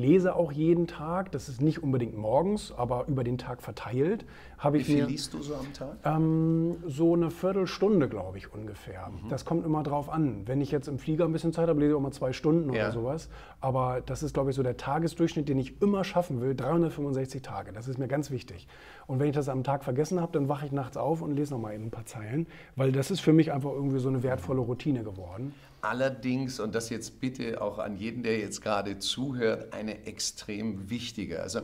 lese 0.00 0.34
auch 0.34 0.50
jeden 0.52 0.86
Tag. 0.86 1.30
Das 1.32 1.48
ist 1.48 1.60
nicht 1.60 1.82
unbedingt 1.82 2.16
morgens, 2.16 2.72
aber 2.76 3.04
über 3.08 3.22
den 3.24 3.38
Tag 3.38 3.62
verteilt. 3.62 4.24
Habe 4.58 4.76
Wie 4.76 4.80
ich 4.82 4.86
viel 4.86 4.96
mir 5.02 5.06
liest 5.06 5.32
du 5.32 5.40
so 5.42 5.54
am 5.54 5.72
Tag? 5.72 5.96
ähm, 6.04 6.76
so 6.86 7.14
eine 7.14 7.30
Viertelstunde, 7.30 8.08
glaube 8.08 8.36
ich, 8.38 8.52
ungefähr. 8.52 9.08
Mhm. 9.08 9.28
Das 9.28 9.44
kommt 9.44 9.64
immer 9.64 9.82
drauf 9.82 10.10
an. 10.10 10.42
Wenn 10.46 10.60
ich 10.60 10.70
jetzt 10.70 10.86
im 10.88 10.98
Flieger 10.98 11.24
ein 11.24 11.32
bisschen 11.32 11.52
Zeit 11.52 11.68
habe, 11.68 11.80
lese 11.80 11.92
ich 11.92 11.96
auch 11.96 12.00
mal 12.02 12.10
zwei 12.12 12.32
Stunden 12.32 12.72
Ja. 12.72 12.84
oder 12.84 12.92
sowas. 12.92 13.28
Aber 13.60 14.00
das 14.04 14.22
ist, 14.22 14.34
glaube 14.34 14.50
ich, 14.50 14.56
so 14.56 14.62
der 14.62 14.76
Tagesdurchschnitt, 14.76 15.48
den 15.48 15.58
ich 15.58 15.80
immer 15.80 16.04
schaffen 16.04 16.40
will. 16.40 16.54
365 16.54 17.40
Tage. 17.42 17.72
Das 17.72 17.88
ist 17.88 17.98
mir 17.98 18.08
ganz 18.08 18.30
wichtig. 18.30 18.66
Und 19.06 19.18
wenn 19.18 19.28
ich 19.28 19.34
das 19.34 19.48
am 19.48 19.64
Tag 19.64 19.82
vergessen 19.84 20.20
habe, 20.20 20.32
dann 20.32 20.48
wache 20.48 20.66
ich 20.66 20.72
nachts 20.72 20.96
auf 20.96 21.22
und 21.22 21.34
lese 21.34 21.54
noch 21.54 21.60
mal 21.60 21.74
eben 21.74 21.84
ein 21.84 21.90
paar 21.90 22.06
Zeilen. 22.06 22.46
Weil 22.76 22.92
das 22.92 23.10
ist 23.10 23.20
für 23.20 23.32
mich 23.32 23.52
einfach 23.52 23.70
irgendwie 23.72 23.98
so 23.98 24.08
eine 24.08 24.22
wertvolle 24.22 24.60
Routine 24.60 25.04
geworden. 25.04 25.54
Allerdings, 25.82 26.60
und 26.60 26.74
das 26.74 26.90
jetzt 26.90 27.20
bitte 27.20 27.62
auch 27.62 27.78
an 27.78 27.96
jeden, 27.96 28.22
der 28.22 28.38
jetzt 28.38 28.60
gerade 28.60 28.98
zuhört, 28.98 29.72
eine 29.72 29.89
extrem 29.90 30.90
wichtige. 30.90 31.42
Also 31.42 31.60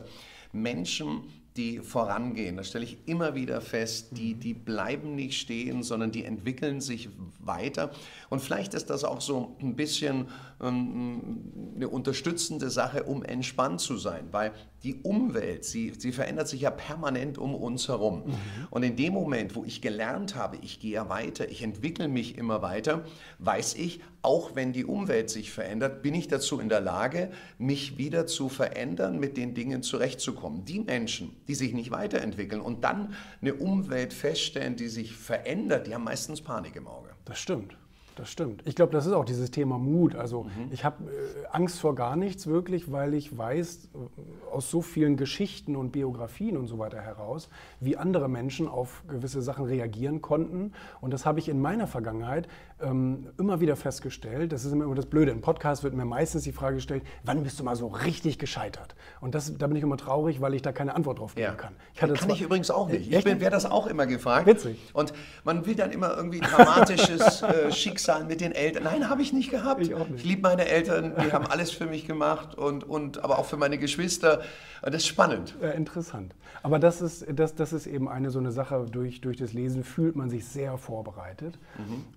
Menschen, 0.51 1.23
die 1.57 1.79
vorangehen, 1.79 2.55
das 2.57 2.69
stelle 2.69 2.85
ich 2.85 2.97
immer 3.07 3.35
wieder 3.35 3.61
fest, 3.61 4.09
die, 4.11 4.35
die 4.35 4.53
bleiben 4.53 5.15
nicht 5.15 5.39
stehen, 5.39 5.83
sondern 5.83 6.11
die 6.11 6.23
entwickeln 6.23 6.79
sich 6.79 7.09
weiter. 7.39 7.91
Und 8.29 8.41
vielleicht 8.41 8.73
ist 8.73 8.89
das 8.89 9.03
auch 9.03 9.21
so 9.21 9.55
ein 9.59 9.75
bisschen 9.75 10.27
ähm, 10.61 11.41
eine 11.75 11.89
unterstützende 11.89 12.69
Sache, 12.69 13.03
um 13.03 13.23
entspannt 13.23 13.81
zu 13.81 13.97
sein, 13.97 14.27
weil 14.31 14.53
die 14.83 14.95
Umwelt, 15.01 15.65
sie, 15.65 15.93
sie 15.97 16.11
verändert 16.11 16.47
sich 16.47 16.61
ja 16.61 16.69
permanent 16.69 17.37
um 17.37 17.55
uns 17.55 17.87
herum. 17.87 18.23
Und 18.69 18.83
in 18.83 18.95
dem 18.95 19.13
Moment, 19.13 19.55
wo 19.55 19.65
ich 19.65 19.81
gelernt 19.81 20.35
habe, 20.35 20.57
ich 20.61 20.79
gehe 20.79 20.93
ja 20.93 21.09
weiter, 21.09 21.49
ich 21.49 21.63
entwickle 21.63 22.07
mich 22.07 22.37
immer 22.37 22.61
weiter, 22.61 23.03
weiß 23.39 23.75
ich, 23.75 24.01
auch 24.21 24.55
wenn 24.55 24.73
die 24.73 24.85
Umwelt 24.85 25.29
sich 25.29 25.51
verändert, 25.51 26.03
bin 26.03 26.13
ich 26.13 26.27
dazu 26.27 26.59
in 26.59 26.69
der 26.69 26.81
Lage, 26.81 27.31
mich 27.57 27.97
wieder 27.97 28.27
zu 28.27 28.49
verändern, 28.49 29.19
mit 29.19 29.35
den 29.35 29.55
Dingen 29.55 29.83
zurechtzukommen. 29.83 30.65
Die 30.65 30.79
Menschen, 30.79 31.35
die 31.47 31.55
sich 31.55 31.73
nicht 31.73 31.91
weiterentwickeln 31.91 32.61
und 32.61 32.83
dann 32.83 33.13
eine 33.41 33.53
Umwelt 33.55 34.13
feststellen, 34.13 34.75
die 34.75 34.89
sich 34.89 35.15
verändert, 35.15 35.87
die 35.87 35.95
haben 35.95 36.03
meistens 36.03 36.41
Panik 36.41 36.75
im 36.75 36.87
Auge. 36.87 37.09
Das 37.25 37.39
stimmt. 37.39 37.77
Das 38.17 38.29
stimmt. 38.31 38.63
Ich 38.65 38.75
glaube, 38.75 38.91
das 38.91 39.05
ist 39.05 39.13
auch 39.13 39.25
dieses 39.25 39.51
Thema 39.51 39.77
Mut. 39.77 40.15
Also 40.15 40.47
ich 40.71 40.83
habe 40.83 41.03
äh, 41.03 41.45
Angst 41.51 41.79
vor 41.79 41.93
gar 41.93 42.15
nichts 42.15 42.47
wirklich, 42.47 42.91
weil 42.91 43.13
ich 43.13 43.37
weiß 43.37 43.89
äh, 43.93 44.51
aus 44.51 44.71
so 44.71 44.81
vielen 44.81 45.17
Geschichten 45.17 45.75
und 45.75 45.91
Biografien 45.91 46.57
und 46.57 46.65
so 46.65 46.79
weiter 46.79 46.99
heraus, 46.99 47.47
wie 47.79 47.95
andere 47.95 48.27
Menschen 48.27 48.67
auf 48.67 49.03
gewisse 49.07 49.43
Sachen 49.43 49.65
reagieren 49.65 50.23
konnten. 50.23 50.71
Und 50.99 51.11
das 51.13 51.27
habe 51.27 51.37
ich 51.37 51.47
in 51.47 51.61
meiner 51.61 51.85
Vergangenheit 51.85 52.47
ähm, 52.81 53.27
immer 53.37 53.59
wieder 53.59 53.75
festgestellt. 53.75 54.51
Das 54.51 54.65
ist 54.65 54.71
immer 54.71 54.93
das 54.95 55.05
Blöde. 55.05 55.29
Im 55.31 55.41
Podcast 55.41 55.83
wird 55.83 55.93
mir 55.93 56.05
meistens 56.05 56.43
die 56.43 56.51
Frage 56.53 56.77
gestellt, 56.77 57.03
wann 57.23 57.43
bist 57.43 57.59
du 57.59 57.63
mal 57.63 57.75
so 57.75 57.85
richtig 57.87 58.39
gescheitert? 58.39 58.95
Und 59.21 59.35
das, 59.35 59.55
da 59.59 59.67
bin 59.67 59.75
ich 59.75 59.83
immer 59.83 59.97
traurig, 59.97 60.41
weil 60.41 60.55
ich 60.55 60.63
da 60.63 60.71
keine 60.71 60.95
Antwort 60.95 61.19
drauf 61.19 61.35
geben 61.35 61.55
kann. 61.57 61.75
Ich 61.93 62.01
hatte 62.01 62.13
kann 62.13 62.23
zwar- 62.29 62.35
ich 62.35 62.41
übrigens 62.41 62.71
auch 62.71 62.87
nicht. 62.89 63.07
Ich 63.09 63.13
Echt? 63.15 63.25
werde 63.25 63.49
das 63.51 63.67
auch 63.67 63.85
immer 63.85 64.07
gefragt. 64.07 64.47
Witzig. 64.47 64.79
Und 64.93 65.13
man 65.43 65.67
will 65.67 65.75
dann 65.75 65.91
immer 65.91 66.15
irgendwie 66.17 66.39
dramatisches 66.39 67.41
äh, 67.43 67.71
Schicksal 67.71 68.06
mit 68.27 68.41
den 68.41 68.51
Eltern. 68.51 68.83
Nein, 68.83 69.09
habe 69.09 69.21
ich 69.21 69.33
nicht 69.33 69.49
gehabt. 69.49 69.81
Ich. 69.81 69.91
Ich 69.91 70.23
liebe 70.23 70.41
meine 70.41 70.67
Eltern, 70.67 71.13
die 71.23 71.31
haben 71.31 71.45
alles 71.45 71.71
für 71.71 71.85
mich 71.85 72.05
gemacht 72.05 72.55
und, 72.55 72.83
und 72.83 73.23
aber 73.23 73.39
auch 73.39 73.45
für 73.45 73.57
meine 73.57 73.77
Geschwister. 73.77 74.41
Und 74.81 74.93
das 74.93 75.03
ist 75.03 75.07
spannend. 75.07 75.55
Ja, 75.61 75.69
interessant. 75.71 76.33
Aber 76.63 76.79
das 76.79 77.01
ist, 77.01 77.25
das, 77.33 77.55
das 77.55 77.73
ist 77.73 77.87
eben 77.87 78.09
eine 78.09 78.31
so 78.31 78.39
eine 78.39 78.51
Sache, 78.51 78.85
durch, 78.89 79.21
durch 79.21 79.37
das 79.37 79.53
Lesen 79.53 79.83
fühlt 79.83 80.15
man 80.15 80.29
sich 80.29 80.45
sehr 80.45 80.77
vorbereitet. 80.77 81.57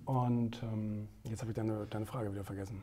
Und 0.05 0.61
ähm, 0.63 1.07
jetzt 1.29 1.41
habe 1.41 1.51
ich 1.51 1.55
deine, 1.55 1.85
deine 1.89 2.05
Frage 2.05 2.31
wieder 2.31 2.43
vergessen. 2.43 2.81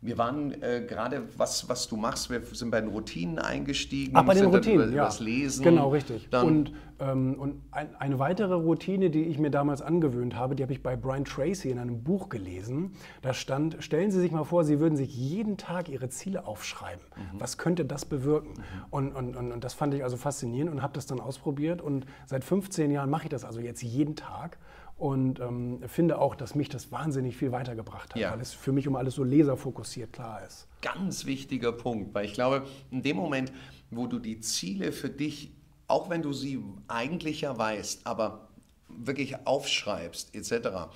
Wir 0.00 0.18
waren 0.18 0.52
äh, 0.62 0.84
gerade, 0.86 1.22
was, 1.36 1.68
was 1.68 1.88
du 1.88 1.96
machst, 1.96 2.30
wir 2.30 2.42
sind 2.52 2.70
bei 2.70 2.80
den 2.80 2.90
Routinen 2.90 3.38
eingestiegen. 3.38 4.12
Ach, 4.14 4.24
bei 4.24 4.34
den 4.34 4.46
Routinen, 4.46 4.88
über, 4.88 4.96
ja. 4.96 5.04
Das 5.04 5.20
Lesen. 5.20 5.64
Genau, 5.64 5.88
richtig. 5.88 6.28
Dann, 6.30 6.46
und 6.46 6.72
ähm, 6.98 7.36
und 7.38 7.62
ein, 7.72 7.94
eine 7.96 8.18
weitere 8.18 8.54
Routine, 8.54 9.10
die 9.10 9.24
ich 9.24 9.38
mir 9.38 9.50
damals 9.50 9.82
angewöhnt 9.82 10.34
habe, 10.34 10.56
die 10.56 10.62
habe 10.62 10.72
ich 10.72 10.82
bei 10.82 10.96
Brian 10.96 11.24
Tracy 11.24 11.70
in 11.70 11.78
einem 11.78 12.02
Buch 12.02 12.28
gelesen. 12.28 12.92
Da 13.22 13.34
stand, 13.34 13.76
stellen 13.80 14.10
Sie 14.10 14.20
sich 14.20 14.32
mal 14.32 14.44
vor, 14.44 14.64
Sie 14.64 14.80
würden 14.80 14.96
sich 14.96 15.14
jeden 15.14 15.56
Tag 15.56 15.88
Ihre 15.88 16.08
Ziele 16.08 16.46
aufschreiben. 16.46 17.04
Mhm. 17.16 17.40
Was 17.40 17.58
könnte 17.58 17.84
das 17.84 18.04
bewirken? 18.04 18.54
Und, 18.90 19.14
und, 19.14 19.36
und, 19.36 19.52
und 19.52 19.64
das 19.64 19.74
fand 19.74 19.92
ich 19.94 20.04
also 20.04 20.16
faszinierend 20.16 20.72
und 20.72 20.82
habe 20.82 20.94
das 20.94 21.06
dann 21.06 21.20
ausprobiert. 21.20 21.82
Und 21.82 22.06
seit 22.24 22.44
15 22.44 22.90
Jahren 22.90 23.10
mache 23.10 23.24
ich 23.24 23.30
das 23.30 23.44
also 23.44 23.60
jetzt 23.60 23.82
jeden 23.82 24.16
Tag. 24.16 24.58
Und 24.98 25.40
ähm, 25.40 25.80
finde 25.88 26.18
auch, 26.18 26.34
dass 26.34 26.54
mich 26.54 26.70
das 26.70 26.90
wahnsinnig 26.90 27.36
viel 27.36 27.52
weitergebracht 27.52 28.14
hat, 28.14 28.20
Ja. 28.20 28.32
weil 28.32 28.40
es 28.40 28.52
für 28.54 28.72
mich 28.72 28.86
immer 28.86 28.98
alles 28.98 29.14
so 29.14 29.24
laserfokussiert 29.24 30.12
klar 30.12 30.42
ist. 30.46 30.66
ganz 30.80 31.26
wichtiger 31.26 31.72
Punkt, 31.72 32.14
weil 32.14 32.24
ich 32.24 32.32
glaube, 32.32 32.64
in 32.90 33.02
dem 33.02 33.16
Moment, 33.16 33.52
wo 33.90 34.06
du 34.06 34.18
die 34.18 34.40
Ziele 34.40 34.92
für 34.92 35.10
dich, 35.10 35.52
auch 35.88 36.08
wenn 36.08 36.22
du 36.22 36.32
sie 36.32 36.62
eigentlich 36.88 37.42
ja 37.42 37.56
weißt, 37.58 38.06
aber 38.06 38.48
wirklich 38.88 39.46
aufschreibst 39.46 40.34
etc., 40.34 40.88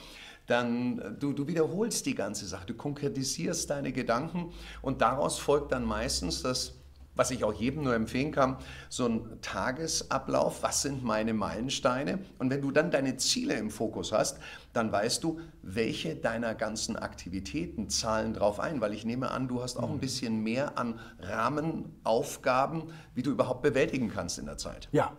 dann 0.47 0.99
äh, 0.99 1.13
du, 1.13 1.33
du 1.33 1.47
wiederholst 1.47 2.07
die 2.07 2.15
ganze 2.15 2.47
Sache, 2.47 2.67
du 2.67 2.75
konkretisierst 2.75 3.69
deine 3.69 3.93
Gedanken 3.93 4.53
und 4.81 5.01
daraus 5.03 5.39
folgt 5.39 5.73
dann 5.73 5.85
meistens 5.85 6.43
das, 6.43 6.80
was 7.21 7.31
ich 7.31 7.45
auch 7.45 7.53
jedem 7.53 7.85
nur 7.85 7.95
empfehlen 7.95 8.33
kann, 8.33 8.57
so 8.89 9.05
ein 9.05 9.43
Tagesablauf, 9.43 10.63
was 10.63 10.81
sind 10.81 11.05
meine 11.05 11.35
Meilensteine? 11.35 12.21
Und 12.39 12.49
wenn 12.49 12.63
du 12.63 12.71
dann 12.71 12.91
deine 12.91 13.19
Ziele 13.19 13.57
im 13.57 13.69
Fokus 13.69 14.11
hast, 14.11 14.39
dann 14.73 14.91
weißt 14.91 15.23
du, 15.23 15.39
welche 15.61 16.17
deiner 16.17 16.55
ganzen 16.55 16.97
Aktivitäten 16.97 17.91
zahlen 17.91 18.33
drauf 18.33 18.59
ein, 18.59 18.81
weil 18.81 18.95
ich 18.95 19.05
nehme 19.05 19.31
an, 19.33 19.49
du 19.49 19.63
hast 19.63 19.77
auch 19.77 19.91
ein 19.91 19.99
bisschen 19.99 20.43
mehr 20.43 20.79
an 20.79 20.99
Rahmenaufgaben, 21.19 22.85
wie 23.15 23.23
du 23.23 23.33
überhaupt 23.33 23.61
bewältigen 23.61 24.09
kannst 24.09 24.39
in 24.39 24.47
der 24.47 24.57
Zeit. 24.57 24.89
Ja, 24.91 25.13